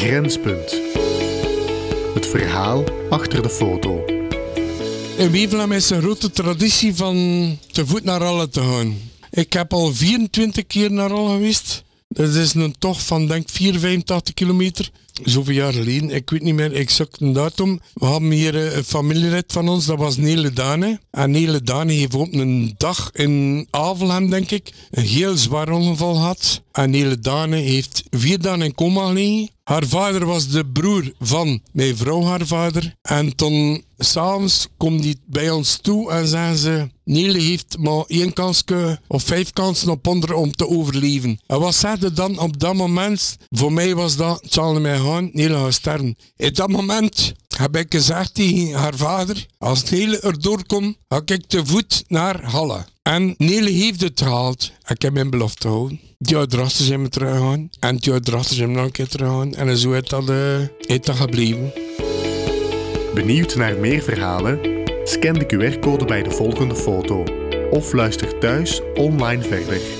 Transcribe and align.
Grenspunt. 0.00 0.80
Het 2.14 2.26
verhaal 2.26 2.84
achter 3.10 3.42
de 3.42 3.50
foto. 3.50 4.04
In 5.16 5.30
Wevelam 5.30 5.72
is 5.72 5.90
een 5.90 6.02
grote 6.02 6.30
traditie 6.30 6.94
van 6.94 7.16
te 7.72 7.86
voet 7.86 8.04
naar 8.04 8.24
Alle 8.24 8.48
te 8.48 8.60
gaan. 8.60 8.96
Ik 9.30 9.52
heb 9.52 9.72
al 9.72 9.94
24 9.94 10.66
keer 10.66 10.92
naar 10.92 11.12
Alle 11.12 11.30
geweest. 11.30 11.82
Dat 12.08 12.34
is 12.34 12.54
een 12.54 12.74
tocht 12.78 13.02
van 13.02 13.26
denk 13.26 13.48
4, 13.48 13.78
85 13.78 14.34
kilometer. 14.34 14.90
Zoveel 15.24 15.54
jaar 15.54 15.72
geleden, 15.72 16.10
ik 16.10 16.30
weet 16.30 16.42
niet 16.42 16.54
meer 16.54 16.72
exact 16.72 17.20
een 17.20 17.32
datum. 17.32 17.80
We 17.94 18.06
hadden 18.06 18.30
hier 18.30 18.56
eh, 18.56 18.76
een 18.76 18.84
familielid 18.84 19.52
van 19.52 19.68
ons, 19.68 19.86
dat 19.86 19.98
was 19.98 20.16
Nele 20.16 20.52
Dane. 20.52 21.00
En 21.10 21.30
Nele 21.30 21.62
Dane 21.62 21.92
heeft 21.92 22.14
op 22.14 22.32
een 22.32 22.74
dag 22.76 23.10
in 23.12 23.66
Avelhem, 23.70 24.30
denk 24.30 24.50
ik, 24.50 24.72
een 24.90 25.04
heel 25.04 25.36
zwaar 25.36 25.70
ongeval 25.70 26.14
gehad. 26.14 26.62
En 26.72 26.90
Nele 26.90 27.18
Dane 27.18 27.56
heeft 27.56 28.02
vier 28.10 28.40
dagen 28.40 28.62
in 28.62 28.74
coma 28.74 29.06
gelegen. 29.06 29.48
Haar 29.64 29.86
vader 29.86 30.26
was 30.26 30.48
de 30.48 30.66
broer 30.66 31.12
van 31.18 31.60
mijn 31.72 31.96
vrouw, 31.96 32.22
haar 32.22 32.46
vader. 32.46 32.94
En 33.02 33.36
toen, 33.36 33.84
s'avonds, 33.98 34.68
komt 34.76 35.04
hij 35.04 35.16
bij 35.26 35.50
ons 35.50 35.76
toe 35.76 36.10
en 36.10 36.26
zeggen 36.26 36.56
ze... 36.56 36.88
Nele 37.04 37.40
heeft 37.40 37.78
maar 37.78 38.04
één 38.06 38.32
kans 38.32 38.64
of 39.08 39.22
vijf 39.22 39.52
kansen 39.52 39.90
op 39.90 40.06
onder 40.06 40.34
om 40.34 40.52
te 40.52 40.68
overleven. 40.68 41.40
En 41.46 41.60
wat 41.60 41.74
zei 41.74 42.12
dan 42.14 42.38
op 42.38 42.60
dat 42.60 42.74
moment? 42.74 43.36
Voor 43.48 43.72
mij 43.72 43.94
was 43.94 44.16
dat, 44.16 44.40
het 44.42 44.52
zal 44.52 44.80
mij 44.80 44.96
gaat 45.34 45.74
sterven. 45.74 46.16
In 46.36 46.52
dat 46.52 46.68
moment 46.68 47.32
heb 47.56 47.76
ik 47.76 47.92
gezegd 47.92 48.34
tegen 48.34 48.72
haar 48.72 48.94
vader, 48.94 49.46
als 49.58 49.90
Nele 49.90 50.20
erdoor 50.20 50.66
komt, 50.66 50.96
ga 51.08 51.22
ik 51.24 51.46
te 51.46 51.66
voet 51.66 52.04
naar 52.08 52.44
Halle. 52.44 52.84
En 53.02 53.34
Nele 53.38 53.70
heeft 53.70 54.00
het 54.00 54.20
gehaald. 54.20 54.72
Ik 54.88 55.02
heb 55.02 55.12
mijn 55.12 55.30
belofte 55.30 55.60
gehouden. 55.68 56.00
Die 56.18 56.36
ouderachter 56.36 56.84
zijn 56.84 57.02
me 57.02 57.08
teruggegaan. 57.08 57.70
En 57.80 57.96
die 57.96 58.12
ouderachter 58.12 58.56
zijn 58.56 58.68
me 58.68 58.74
nog 58.74 58.84
een 58.84 58.92
keer 58.92 59.08
teruggegaan. 59.08 59.54
En 59.54 59.76
zo 59.76 59.92
is 59.92 60.08
dat, 60.08 60.28
uh, 60.28 60.60
is 60.60 61.00
dat 61.00 61.16
gebleven. 61.16 61.72
Benieuwd 63.14 63.56
naar 63.56 63.76
meer 63.78 64.02
verhalen? 64.02 64.58
Scan 65.04 65.34
de 65.34 65.46
QR-code 65.46 66.04
bij 66.04 66.22
de 66.22 66.30
volgende 66.30 66.76
foto. 66.76 67.24
Of 67.70 67.92
luister 67.92 68.38
thuis 68.38 68.80
online 68.94 69.42
verder. 69.42 69.99